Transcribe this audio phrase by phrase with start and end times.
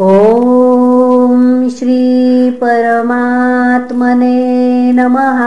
[0.00, 2.52] ॐ श्रीपरमात्मने
[4.92, 5.40] नमः।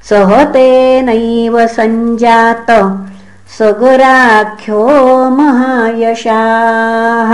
[0.09, 2.70] सह तेनैव सञ्जात
[3.59, 4.83] सगराख्यो
[5.39, 7.33] महायशाः।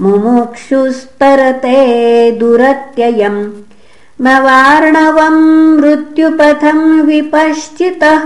[0.00, 1.76] मुमुक्षुस्तरते
[2.32, 3.50] दुरत्ययम्।
[4.20, 8.22] मवार्णवम् मृत्युपथम् विपश्चितः।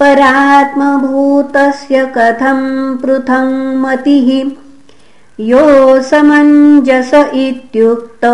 [0.00, 4.50] परात्मभूतस्य कथम् पृथङ् मतिः।
[5.40, 8.24] यो समञ्जस इत्युक्त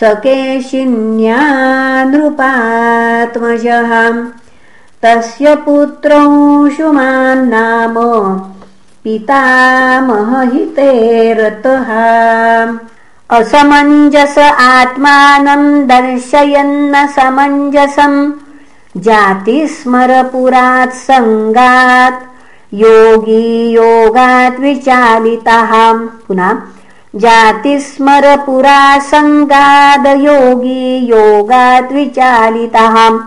[0.00, 1.40] स केशिन्या
[2.04, 4.14] नृपात्मजः
[5.02, 7.94] तस्य पुत्रंशुमान्नाम
[9.04, 10.92] पितामहहिते
[11.32, 11.88] रतः।
[13.38, 18.32] असमञ्जस आत्मानम् दर्शयन्न समञ्जसम्
[18.96, 22.24] जातिस्मरपुरात् सङ्गात्।
[22.74, 26.58] योगी योगात् विचालितः। पुनः
[27.14, 33.18] जातिस्मरपुरा सङ्गादयोगी योगात् विचालितः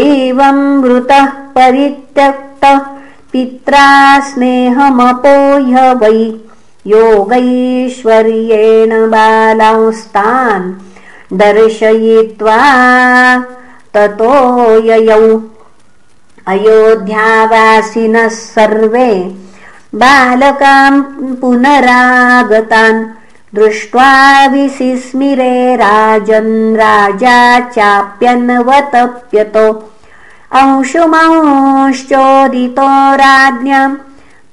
[0.00, 1.26] एवम् मृतः
[1.56, 2.78] परित्यक्तः
[3.32, 3.86] पित्रा
[4.28, 6.20] स्नेहमपोह्य वै।
[6.86, 10.72] योगैश्वर्येण बालांस्तान्
[11.38, 12.60] दर्शयित्वा
[13.94, 14.34] ततो
[14.90, 15.26] ययौ
[16.48, 19.10] अयोध्यावासिनः सर्वे
[20.00, 21.00] बालकान्
[21.40, 23.00] पुनरागतान्
[23.54, 24.10] दृष्ट्वा
[24.52, 27.38] विसिस्मिरे राजन् राजा
[27.70, 29.66] चाप्यन्वतप्यतो।
[30.60, 32.88] अंशुमंश्चोदितो
[33.22, 33.96] राज्ञाम्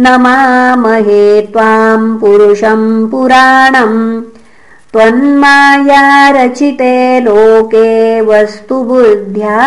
[0.05, 3.99] नमामहे त्वाम् पुरुषम् पुराणम्
[4.93, 6.03] त्वन्माया
[6.35, 6.95] रचिते
[7.25, 7.87] लोके
[8.29, 9.57] वस्तुबुद्ध्या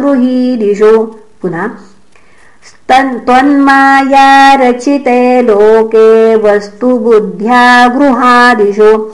[0.00, 0.92] गृहीदिषु
[1.42, 1.89] पुनः
[2.92, 9.10] त्वन्माया रचिते लोके वस्तुबुद्ध्या गृहादिषु।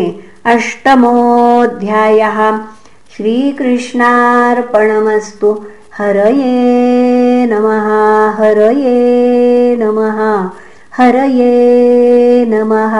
[0.52, 2.38] अष्टमोऽध्यायः
[3.16, 5.50] श्रीकृष्णार्पणमस्तु।
[5.98, 6.54] हरये
[7.50, 7.88] नमः
[8.38, 8.98] हरये
[9.80, 10.18] नमः
[10.98, 11.54] हरये
[12.48, 12.94] नमः